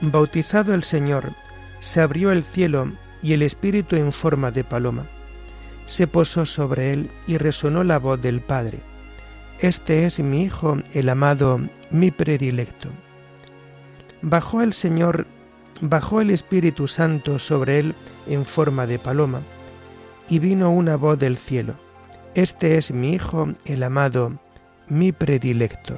bautizado 0.00 0.72
el 0.72 0.84
Señor, 0.84 1.34
se 1.80 2.00
abrió 2.00 2.32
el 2.32 2.44
cielo 2.44 2.90
y 3.22 3.34
el 3.34 3.42
Espíritu 3.42 3.96
en 3.96 4.10
forma 4.10 4.50
de 4.50 4.64
paloma. 4.64 5.04
Se 5.84 6.06
posó 6.06 6.46
sobre 6.46 6.94
él 6.94 7.10
y 7.26 7.36
resonó 7.36 7.84
la 7.84 7.98
voz 7.98 8.22
del 8.22 8.40
Padre 8.40 8.93
este 9.66 10.04
es 10.04 10.20
mi 10.20 10.42
Hijo, 10.42 10.78
el 10.92 11.08
amado, 11.08 11.60
mi 11.90 12.10
predilecto. 12.10 12.88
Bajó 14.22 14.62
el 14.62 14.72
Señor 14.72 15.26
bajó 15.80 16.20
el 16.20 16.30
Espíritu 16.30 16.88
Santo 16.88 17.38
sobre 17.38 17.78
él 17.78 17.94
en 18.26 18.44
forma 18.44 18.86
de 18.86 18.98
paloma, 18.98 19.40
y 20.28 20.38
vino 20.38 20.70
una 20.70 20.96
voz 20.96 21.18
del 21.18 21.36
cielo, 21.36 21.74
Este 22.34 22.76
es 22.76 22.90
mi 22.90 23.12
Hijo, 23.12 23.48
el 23.64 23.82
amado, 23.82 24.32
mi 24.88 25.12
predilecto. 25.12 25.96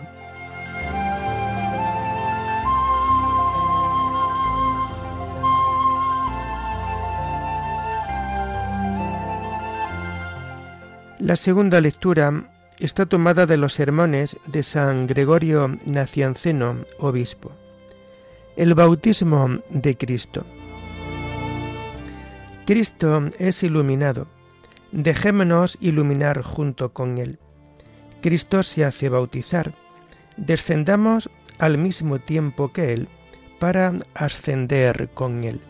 La 11.18 11.34
segunda 11.36 11.80
lectura 11.80 12.44
está 12.78 13.06
tomada 13.06 13.46
de 13.46 13.56
los 13.56 13.74
sermones 13.74 14.36
de 14.46 14.62
San 14.62 15.06
Gregorio 15.06 15.78
Nacianceno, 15.86 16.76
obispo. 16.98 17.52
El 18.56 18.74
bautismo 18.74 19.60
de 19.70 19.96
Cristo. 19.96 20.44
Cristo 22.66 23.30
es 23.38 23.62
iluminado. 23.62 24.26
Dejémonos 24.92 25.78
iluminar 25.80 26.42
junto 26.42 26.92
con 26.92 27.18
Él. 27.18 27.38
Cristo 28.20 28.62
se 28.62 28.84
hace 28.84 29.08
bautizar. 29.08 29.74
Descendamos 30.36 31.30
al 31.58 31.78
mismo 31.78 32.18
tiempo 32.18 32.72
que 32.72 32.92
Él 32.92 33.08
para 33.58 33.94
ascender 34.14 35.08
con 35.14 35.44
Él. 35.44 35.60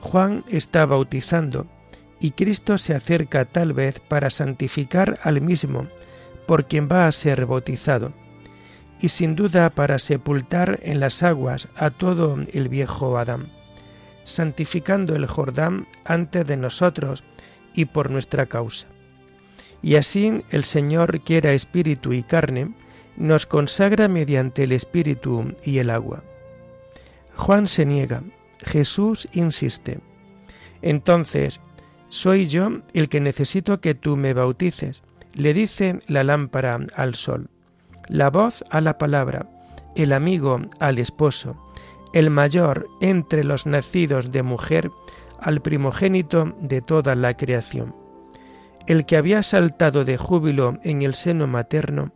Juan 0.00 0.44
está 0.48 0.86
bautizando 0.86 1.66
y 2.20 2.32
Cristo 2.32 2.78
se 2.78 2.94
acerca 2.94 3.44
tal 3.44 3.72
vez 3.72 4.00
para 4.00 4.30
santificar 4.30 5.18
al 5.22 5.40
mismo 5.40 5.88
por 6.46 6.66
quien 6.66 6.88
va 6.90 7.06
a 7.06 7.12
ser 7.12 7.44
bautizado, 7.46 8.12
y 9.00 9.10
sin 9.10 9.36
duda 9.36 9.70
para 9.70 9.98
sepultar 9.98 10.80
en 10.82 10.98
las 10.98 11.22
aguas 11.22 11.68
a 11.76 11.90
todo 11.90 12.38
el 12.52 12.68
viejo 12.68 13.18
Adán, 13.18 13.50
santificando 14.24 15.14
el 15.14 15.26
Jordán 15.26 15.86
antes 16.04 16.46
de 16.46 16.56
nosotros 16.56 17.22
y 17.74 17.84
por 17.84 18.10
nuestra 18.10 18.46
causa. 18.46 18.88
Y 19.82 19.96
así 19.96 20.42
el 20.50 20.64
Señor, 20.64 21.20
quiera 21.20 21.52
espíritu 21.52 22.12
y 22.12 22.22
carne, 22.22 22.72
nos 23.16 23.46
consagra 23.46 24.08
mediante 24.08 24.64
el 24.64 24.72
espíritu 24.72 25.54
y 25.62 25.78
el 25.78 25.90
agua. 25.90 26.22
Juan 27.36 27.66
se 27.66 27.84
niega, 27.84 28.22
Jesús 28.64 29.28
insiste. 29.32 30.00
Entonces, 30.82 31.60
soy 32.08 32.46
yo 32.46 32.80
el 32.94 33.08
que 33.08 33.20
necesito 33.20 33.80
que 33.80 33.94
tú 33.94 34.16
me 34.16 34.32
bautices, 34.34 35.02
le 35.34 35.54
dice 35.54 35.98
la 36.06 36.24
lámpara 36.24 36.78
al 36.94 37.14
sol, 37.14 37.48
la 38.08 38.30
voz 38.30 38.64
a 38.70 38.80
la 38.80 38.98
palabra, 38.98 39.46
el 39.94 40.12
amigo 40.12 40.60
al 40.80 40.98
esposo, 40.98 41.56
el 42.12 42.30
mayor 42.30 42.88
entre 43.00 43.44
los 43.44 43.66
nacidos 43.66 44.32
de 44.32 44.42
mujer 44.42 44.90
al 45.40 45.60
primogénito 45.60 46.56
de 46.60 46.80
toda 46.80 47.14
la 47.14 47.36
creación, 47.36 47.94
el 48.86 49.04
que 49.04 49.16
había 49.16 49.42
saltado 49.42 50.04
de 50.04 50.16
júbilo 50.16 50.78
en 50.82 51.02
el 51.02 51.14
seno 51.14 51.46
materno, 51.46 52.12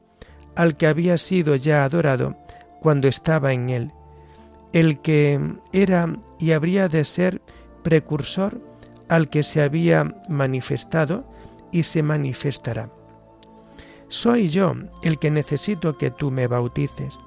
al 0.57 0.77
que 0.77 0.87
había 0.87 1.19
sido 1.19 1.55
ya 1.57 1.85
adorado 1.85 2.37
cuando 2.81 3.09
estaba 3.09 3.53
en 3.53 3.71
él, 3.71 3.93
el 4.73 5.01
que 5.01 5.39
era 5.73 6.17
y 6.39 6.53
habría 6.53 6.89
de 6.89 7.05
ser 7.05 7.43
precursor 7.83 8.72
al 9.13 9.29
que 9.29 9.43
se 9.43 9.61
había 9.61 10.15
manifestado 10.31 11.25
y 11.71 11.83
se 11.83 12.03
manifestará. 12.03 12.89
Soy 14.09 14.49
yo 14.49 14.73
el 15.03 15.19
que 15.19 15.31
necesito 15.31 15.99
que 15.99 16.11
tú 16.11 16.31
me 16.31 16.47
bautices. 16.47 17.21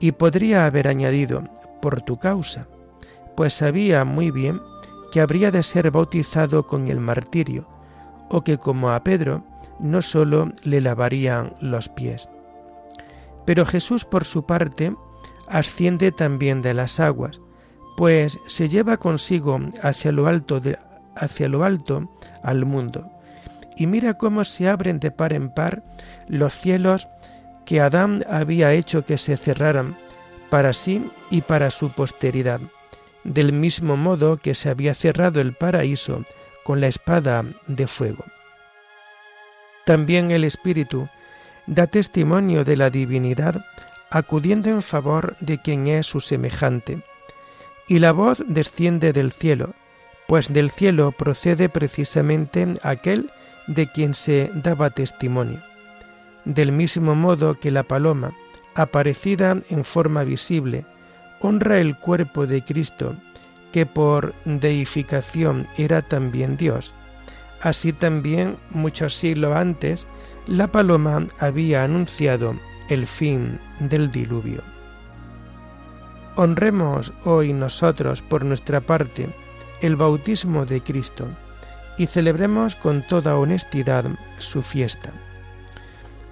Y 0.00 0.10
podría 0.10 0.66
haber 0.66 0.88
añadido, 0.88 1.44
por 1.80 2.02
tu 2.02 2.18
causa, 2.18 2.66
pues 3.36 3.54
sabía 3.54 4.04
muy 4.04 4.32
bien 4.32 4.60
que 5.12 5.20
habría 5.20 5.52
de 5.52 5.62
ser 5.62 5.92
bautizado 5.92 6.66
con 6.66 6.88
el 6.88 6.98
martirio, 6.98 7.68
o 8.28 8.42
que 8.42 8.58
como 8.58 8.90
a 8.90 9.04
Pedro 9.04 9.44
no 9.78 10.02
sólo 10.02 10.50
le 10.64 10.80
lavarían 10.80 11.54
los 11.60 11.88
pies. 11.88 12.28
Pero 13.44 13.64
Jesús 13.64 14.04
por 14.04 14.24
su 14.24 14.44
parte 14.44 14.92
asciende 15.46 16.10
también 16.10 16.62
de 16.62 16.74
las 16.74 16.98
aguas, 16.98 17.40
pues 17.96 18.40
se 18.46 18.66
lleva 18.66 18.96
consigo 18.96 19.60
hacia 19.82 20.10
lo 20.10 20.26
alto 20.26 20.58
de, 20.60 20.76
hacia 21.16 21.48
lo 21.48 21.64
alto 21.64 22.10
al 22.42 22.64
mundo. 22.64 23.10
Y 23.76 23.86
mira 23.86 24.14
cómo 24.14 24.44
se 24.44 24.68
abren 24.68 25.00
de 25.00 25.10
par 25.10 25.32
en 25.32 25.50
par 25.50 25.82
los 26.28 26.54
cielos 26.54 27.08
que 27.64 27.80
Adán 27.80 28.24
había 28.30 28.72
hecho 28.72 29.04
que 29.04 29.18
se 29.18 29.36
cerraran 29.36 29.96
para 30.48 30.72
sí 30.72 31.10
y 31.30 31.40
para 31.40 31.70
su 31.70 31.90
posteridad, 31.90 32.60
del 33.24 33.52
mismo 33.52 33.96
modo 33.96 34.36
que 34.36 34.54
se 34.54 34.70
había 34.70 34.94
cerrado 34.94 35.40
el 35.40 35.52
paraíso 35.52 36.24
con 36.64 36.80
la 36.80 36.86
espada 36.86 37.44
de 37.66 37.86
fuego. 37.86 38.24
También 39.84 40.30
el 40.30 40.44
Espíritu 40.44 41.08
da 41.66 41.86
testimonio 41.86 42.64
de 42.64 42.76
la 42.76 42.90
divinidad 42.90 43.64
acudiendo 44.10 44.70
en 44.70 44.82
favor 44.82 45.36
de 45.40 45.60
quien 45.60 45.86
es 45.88 46.06
su 46.06 46.20
semejante, 46.20 47.02
y 47.88 47.98
la 47.98 48.12
voz 48.12 48.42
desciende 48.46 49.12
del 49.12 49.32
cielo, 49.32 49.74
pues 50.26 50.52
del 50.52 50.70
cielo 50.70 51.12
procede 51.12 51.68
precisamente 51.68 52.74
aquel 52.82 53.30
de 53.66 53.90
quien 53.90 54.14
se 54.14 54.50
daba 54.54 54.90
testimonio. 54.90 55.60
Del 56.44 56.72
mismo 56.72 57.14
modo 57.14 57.58
que 57.58 57.70
la 57.70 57.82
paloma, 57.82 58.32
aparecida 58.74 59.56
en 59.70 59.84
forma 59.84 60.24
visible, 60.24 60.84
honra 61.40 61.78
el 61.78 61.96
cuerpo 61.96 62.46
de 62.46 62.62
Cristo, 62.62 63.16
que 63.72 63.86
por 63.86 64.34
deificación 64.44 65.66
era 65.76 66.02
también 66.02 66.56
Dios. 66.56 66.94
Así 67.60 67.92
también, 67.92 68.56
muchos 68.70 69.14
siglos 69.14 69.56
antes, 69.56 70.06
la 70.46 70.68
paloma 70.68 71.26
había 71.38 71.84
anunciado 71.84 72.54
el 72.88 73.06
fin 73.06 73.58
del 73.80 74.10
diluvio. 74.10 74.62
Honremos 76.36 77.12
hoy 77.24 77.52
nosotros, 77.52 78.22
por 78.22 78.44
nuestra 78.44 78.80
parte, 78.80 79.28
el 79.80 79.96
bautismo 79.96 80.64
de 80.66 80.80
Cristo 80.80 81.26
y 81.98 82.06
celebremos 82.06 82.76
con 82.76 83.02
toda 83.06 83.36
honestidad 83.36 84.04
su 84.38 84.62
fiesta. 84.62 85.10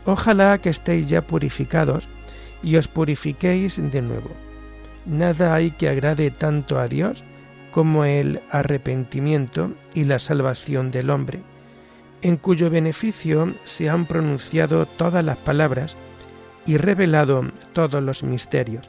Ojalá 0.05 0.59
que 0.59 0.71
estéis 0.71 1.09
ya 1.09 1.27
purificados 1.27 2.09
y 2.63 2.77
os 2.77 2.89
purifiquéis 2.89 3.81
de 3.91 4.03
nuevo. 4.03 4.31
Nada 5.07 5.55
hay 5.55 5.71
que 5.71 5.89
agrade 5.89 6.31
tanto 6.31 6.79
a 6.79 6.89
Dios 6.89 7.25
como 7.71 8.05
el 8.05 8.41
arrepentimiento 8.51 9.73
y 9.95 10.05
la 10.05 10.19
salvación 10.19 10.91
del 10.91 11.11
hombre, 11.11 11.41
en 12.23 12.37
cuyo 12.37 12.71
beneficio 12.71 13.53
se 13.65 13.89
han 13.89 14.07
pronunciado 14.07 14.87
todas 14.87 15.25
las 15.25 15.37
palabras 15.39 15.97
y 16.67 16.77
revelado 16.77 17.51
todos 17.73 18.03
los 18.03 18.23
misterios, 18.23 18.89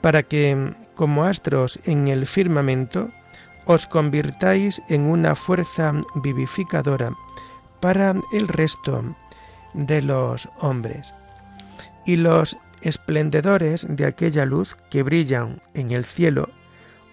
para 0.00 0.22
que, 0.22 0.74
como 0.94 1.24
astros 1.24 1.80
en 1.84 2.08
el 2.08 2.26
firmamento, 2.26 3.10
os 3.66 3.86
convirtáis 3.86 4.82
en 4.88 5.02
una 5.02 5.34
fuerza 5.34 5.92
vivificadora 6.16 7.12
para 7.80 8.14
el 8.32 8.48
resto 8.48 9.02
de 9.74 10.02
los 10.02 10.48
hombres. 10.60 11.14
Y 12.04 12.16
los 12.16 12.56
esplendedores 12.82 13.86
de 13.88 14.06
aquella 14.06 14.44
luz 14.44 14.76
que 14.90 15.02
brillan 15.02 15.60
en 15.74 15.92
el 15.92 16.04
cielo 16.04 16.48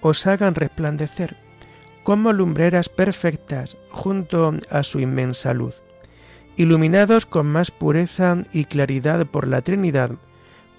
os 0.01 0.25
hagan 0.27 0.55
resplandecer 0.55 1.38
como 2.03 2.33
lumbreras 2.33 2.89
perfectas 2.89 3.77
junto 3.91 4.53
a 4.71 4.83
su 4.83 4.99
inmensa 4.99 5.53
luz, 5.53 5.81
iluminados 6.55 7.25
con 7.25 7.45
más 7.45 7.71
pureza 7.71 8.38
y 8.51 8.65
claridad 8.65 9.25
por 9.27 9.47
la 9.47 9.62
Trinidad, 9.62 10.12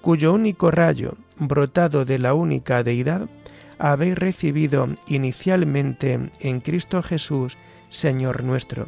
cuyo 0.01 0.33
único 0.33 0.71
rayo, 0.71 1.15
brotado 1.37 2.05
de 2.05 2.19
la 2.19 2.33
única 2.33 2.83
deidad, 2.83 3.29
habéis 3.81 4.15
recibido 4.15 4.87
inicialmente 5.07 6.29
en 6.39 6.59
Cristo 6.59 7.01
Jesús, 7.01 7.57
Señor 7.89 8.43
nuestro, 8.43 8.85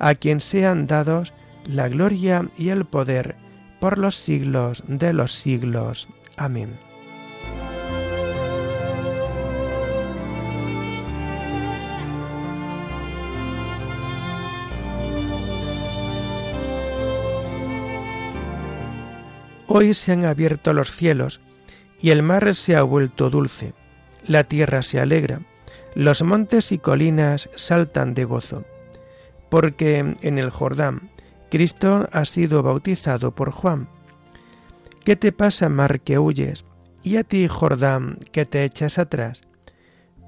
a 0.00 0.16
quien 0.16 0.40
sean 0.40 0.88
dados 0.88 1.32
la 1.64 1.88
gloria 1.88 2.48
y 2.56 2.70
el 2.70 2.84
poder 2.84 3.36
por 3.80 3.96
los 3.96 4.16
siglos 4.16 4.82
de 4.88 5.12
los 5.12 5.32
siglos. 5.32 6.08
Amén. 6.36 6.76
Hoy 19.68 19.94
se 19.94 20.12
han 20.12 20.24
abierto 20.24 20.72
los 20.72 20.90
cielos 20.90 21.40
y 22.00 22.10
el 22.10 22.24
mar 22.24 22.52
se 22.54 22.74
ha 22.74 22.82
vuelto 22.82 23.30
dulce 23.30 23.74
la 24.28 24.44
tierra 24.44 24.82
se 24.82 25.00
alegra, 25.00 25.40
los 25.94 26.22
montes 26.22 26.70
y 26.70 26.78
colinas 26.78 27.50
saltan 27.54 28.14
de 28.14 28.24
gozo, 28.24 28.64
porque 29.48 30.14
en 30.20 30.38
el 30.38 30.50
Jordán 30.50 31.10
Cristo 31.50 32.08
ha 32.12 32.24
sido 32.24 32.62
bautizado 32.62 33.32
por 33.34 33.50
Juan. 33.50 33.88
¿Qué 35.04 35.16
te 35.16 35.32
pasa, 35.32 35.68
mar, 35.68 36.00
que 36.00 36.18
huyes? 36.18 36.64
Y 37.02 37.16
a 37.16 37.24
ti, 37.24 37.48
Jordán, 37.48 38.18
que 38.32 38.44
te 38.44 38.64
echas 38.64 38.98
atrás, 38.98 39.40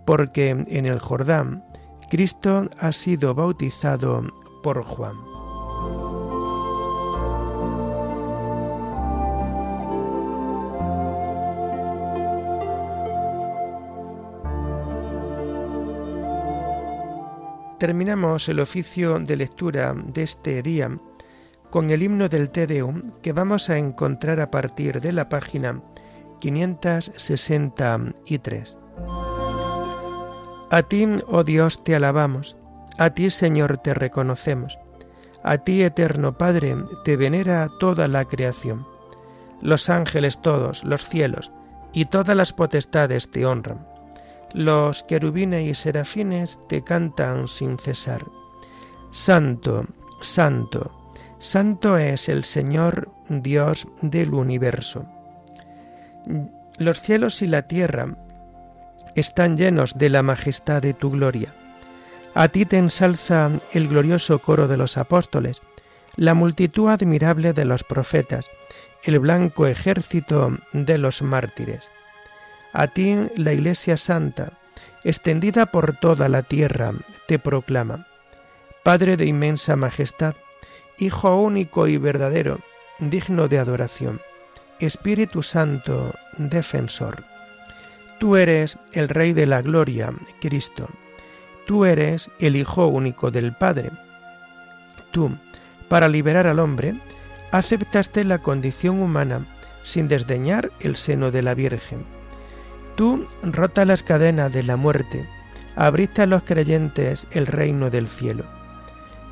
porque 0.07 0.51
en 0.51 0.87
el 0.87 0.99
Jordán 0.99 1.63
Cristo 2.11 2.69
ha 2.81 2.91
sido 2.91 3.35
bautizado 3.35 4.27
por 4.63 4.83
Juan. 4.83 5.30
Terminamos 17.81 18.49
el 18.51 18.61
oficio 18.61 19.19
de 19.19 19.37
lectura 19.37 19.95
de 19.97 20.23
este 20.23 20.61
día 20.61 20.91
con 21.71 21.89
el 21.89 22.03
himno 22.03 22.29
del 22.29 22.51
Te 22.51 22.67
Deum 22.67 23.13
que 23.23 23.33
vamos 23.33 23.71
a 23.71 23.79
encontrar 23.79 24.39
a 24.43 24.51
partir 24.51 25.01
de 25.01 25.13
la 25.13 25.31
página 25.31 25.81
563. 26.41 28.77
A 30.71 30.83
ti, 30.83 31.09
oh 31.27 31.43
Dios, 31.43 31.83
te 31.83 31.97
alabamos, 31.97 32.55
a 32.99 33.15
ti, 33.15 33.31
Señor, 33.31 33.79
te 33.79 33.95
reconocemos, 33.95 34.79
a 35.43 35.57
ti, 35.57 35.83
eterno 35.83 36.37
Padre, 36.37 36.77
te 37.03 37.17
venera 37.17 37.67
toda 37.79 38.09
la 38.09 38.27
creación. 38.27 38.87
Los 39.63 39.89
ángeles 39.89 40.43
todos, 40.43 40.85
los 40.85 41.07
cielos 41.07 41.51
y 41.95 42.05
todas 42.05 42.37
las 42.37 42.53
potestades 42.53 43.31
te 43.31 43.47
honran 43.47 43.89
los 44.55 45.03
querubines 45.05 45.69
y 45.69 45.75
serafines 45.75 46.59
te 46.69 46.83
cantan 46.83 47.49
sin 47.49 47.79
cesar. 47.79 48.25
Santo, 49.11 49.87
santo, 50.21 51.15
santo 51.39 51.97
es 51.97 52.29
el 52.29 52.45
Señor 52.45 53.11
Dios 53.29 53.87
del 54.03 54.35
universo. 54.35 55.07
Los 56.79 57.01
cielos 57.01 57.43
y 57.43 57.47
la 57.47 57.63
tierra 57.63 58.17
están 59.15 59.57
llenos 59.57 59.99
de 59.99 60.09
la 60.09 60.23
majestad 60.23 60.83
de 60.83 60.95
tu 60.95 61.11
gloria. 61.11 61.53
A 62.35 62.49
ti 62.49 62.65
te 62.65 62.79
ensalza 62.79 63.51
el 63.73 63.89
glorioso 63.89 64.39
coro 64.39 64.69
de 64.69 64.77
los 64.77 64.97
apóstoles, 64.97 65.63
la 66.17 66.35
multitud 66.35 66.89
admirable 66.89 67.53
de 67.53 67.65
los 67.65 67.83
profetas, 67.83 68.51
el 69.03 69.19
blanco 69.19 69.67
ejército 69.67 70.57
de 70.73 70.99
los 70.99 71.23
mártires. 71.23 71.91
A 72.73 72.87
ti 72.87 73.17
la 73.37 73.53
Iglesia 73.53 73.97
Santa, 73.97 74.53
extendida 75.03 75.67
por 75.67 75.97
toda 75.97 76.29
la 76.29 76.43
tierra, 76.43 76.93
te 77.27 77.39
proclama. 77.41 78.07
Padre 78.85 79.17
de 79.17 79.27
inmensa 79.27 79.77
majestad, 79.77 80.35
Hijo 80.99 81.35
único 81.35 81.89
y 81.89 81.97
verdadero, 81.97 82.61
digno 82.99 83.49
de 83.49 83.59
adoración, 83.59 84.21
Espíritu 84.79 85.43
Santo, 85.43 86.15
defensor. 86.37 87.25
Tú 88.19 88.37
eres 88.37 88.79
el 88.93 89.09
Rey 89.09 89.33
de 89.33 89.47
la 89.47 89.63
Gloria, 89.63 90.13
Cristo. 90.43 90.89
Tú 91.67 91.87
eres 91.87 92.31
el 92.39 92.55
Hijo 92.55 92.87
único 92.87 93.31
del 93.31 93.55
Padre. 93.55 93.91
Tú, 95.11 95.35
para 95.89 96.07
liberar 96.07 96.47
al 96.47 96.59
hombre, 96.59 97.01
aceptaste 97.51 98.23
la 98.25 98.39
condición 98.39 99.01
humana 99.01 99.47
sin 99.83 100.07
desdeñar 100.07 100.71
el 100.81 100.97
seno 100.97 101.31
de 101.31 101.43
la 101.43 101.55
Virgen 101.55 102.20
Tú 103.01 103.25
rota 103.43 103.87
las 103.87 104.03
cadenas 104.03 104.53
de 104.53 104.63
la 104.63 104.77
muerte, 104.77 105.25
abriste 105.75 106.21
a 106.21 106.27
los 106.27 106.43
creyentes 106.43 107.27
el 107.31 107.47
reino 107.47 107.89
del 107.89 108.07
cielo. 108.07 108.45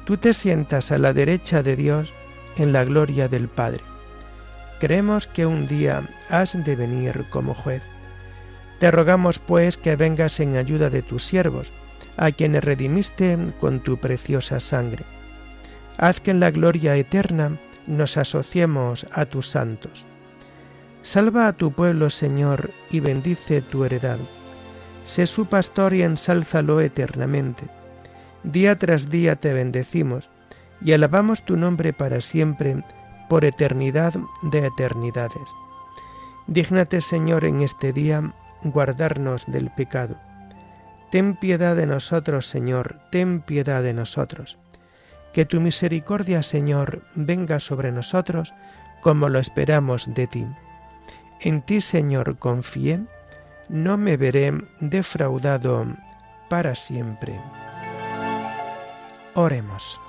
Tú 0.06 0.16
te 0.16 0.32
sientas 0.32 0.90
a 0.90 0.96
la 0.96 1.12
derecha 1.12 1.62
de 1.62 1.76
Dios 1.76 2.14
en 2.56 2.72
la 2.72 2.84
gloria 2.84 3.28
del 3.28 3.46
Padre. 3.46 3.82
Creemos 4.80 5.26
que 5.26 5.44
un 5.44 5.66
día 5.66 6.08
has 6.30 6.56
de 6.64 6.76
venir 6.76 7.26
como 7.28 7.52
juez. 7.52 7.82
Te 8.78 8.90
rogamos 8.90 9.38
pues 9.38 9.76
que 9.76 9.96
vengas 9.96 10.40
en 10.40 10.56
ayuda 10.56 10.88
de 10.88 11.02
tus 11.02 11.22
siervos, 11.22 11.70
a 12.16 12.32
quienes 12.32 12.64
redimiste 12.64 13.36
con 13.60 13.80
tu 13.80 13.98
preciosa 13.98 14.60
sangre. 14.60 15.04
Haz 15.98 16.22
que 16.22 16.30
en 16.30 16.40
la 16.40 16.52
gloria 16.52 16.96
eterna 16.96 17.58
nos 17.86 18.16
asociemos 18.16 19.06
a 19.12 19.26
tus 19.26 19.46
santos. 19.46 20.06
Salva 21.08 21.48
a 21.48 21.54
tu 21.54 21.72
pueblo, 21.72 22.10
Señor, 22.10 22.70
y 22.90 23.00
bendice 23.00 23.62
tu 23.62 23.82
heredad. 23.82 24.18
Sé 25.04 25.26
su 25.26 25.46
pastor 25.46 25.94
y 25.94 26.02
ensálzalo 26.02 26.82
eternamente. 26.82 27.64
Día 28.42 28.76
tras 28.76 29.08
día 29.08 29.34
te 29.36 29.54
bendecimos 29.54 30.28
y 30.82 30.92
alabamos 30.92 31.46
tu 31.46 31.56
nombre 31.56 31.94
para 31.94 32.20
siempre, 32.20 32.84
por 33.30 33.46
eternidad 33.46 34.12
de 34.42 34.66
eternidades. 34.66 35.48
Dígnate, 36.46 37.00
Señor, 37.00 37.46
en 37.46 37.62
este 37.62 37.94
día 37.94 38.34
guardarnos 38.62 39.46
del 39.46 39.70
pecado. 39.70 40.14
Ten 41.10 41.36
piedad 41.36 41.74
de 41.74 41.86
nosotros, 41.86 42.46
Señor, 42.46 43.00
ten 43.10 43.40
piedad 43.40 43.82
de 43.82 43.94
nosotros. 43.94 44.58
Que 45.32 45.46
tu 45.46 45.58
misericordia, 45.58 46.42
Señor, 46.42 47.00
venga 47.14 47.60
sobre 47.60 47.92
nosotros 47.92 48.52
como 49.00 49.30
lo 49.30 49.38
esperamos 49.38 50.12
de 50.12 50.26
ti. 50.26 50.46
En 51.40 51.62
ti, 51.62 51.80
Señor, 51.80 52.36
confié, 52.38 53.00
no 53.68 53.96
me 53.96 54.16
veré 54.16 54.52
defraudado 54.80 55.86
para 56.48 56.74
siempre. 56.74 57.40
Oremos. 59.34 60.00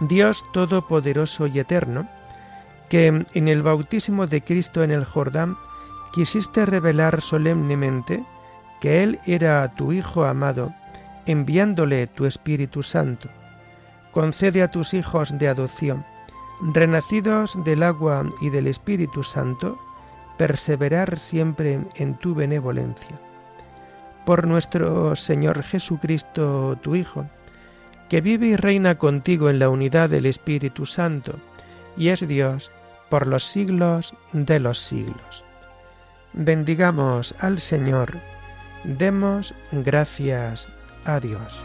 Dios 0.00 0.44
Todopoderoso 0.52 1.46
y 1.46 1.58
Eterno, 1.60 2.08
que 2.88 3.06
en 3.06 3.48
el 3.48 3.62
bautismo 3.62 4.26
de 4.26 4.42
Cristo 4.42 4.82
en 4.82 4.90
el 4.90 5.04
Jordán 5.04 5.56
quisiste 6.12 6.66
revelar 6.66 7.20
solemnemente 7.20 8.24
que 8.80 9.02
Él 9.02 9.20
era 9.26 9.72
tu 9.74 9.92
Hijo 9.92 10.24
amado, 10.24 10.74
enviándole 11.26 12.06
tu 12.06 12.26
Espíritu 12.26 12.82
Santo. 12.82 13.28
Concede 14.12 14.62
a 14.62 14.70
tus 14.70 14.94
hijos 14.94 15.38
de 15.38 15.48
adopción, 15.48 16.04
renacidos 16.60 17.62
del 17.64 17.82
agua 17.82 18.24
y 18.40 18.50
del 18.50 18.66
Espíritu 18.66 19.22
Santo, 19.22 19.78
perseverar 20.36 21.18
siempre 21.18 21.80
en 21.94 22.14
tu 22.14 22.34
benevolencia. 22.34 23.18
Por 24.24 24.46
nuestro 24.46 25.16
Señor 25.16 25.62
Jesucristo, 25.62 26.76
tu 26.82 26.96
Hijo, 26.96 27.26
que 28.08 28.20
vive 28.20 28.48
y 28.48 28.56
reina 28.56 28.96
contigo 28.96 29.50
en 29.50 29.58
la 29.58 29.68
unidad 29.68 30.10
del 30.10 30.26
Espíritu 30.26 30.86
Santo, 30.86 31.34
y 31.96 32.08
es 32.08 32.26
Dios 32.26 32.70
por 33.08 33.26
los 33.26 33.44
siglos 33.44 34.14
de 34.32 34.60
los 34.60 34.78
siglos. 34.78 35.44
Bendigamos 36.32 37.34
al 37.38 37.60
Señor, 37.60 38.18
demos 38.84 39.54
gracias 39.72 40.68
a 41.04 41.20
Dios. 41.20 41.64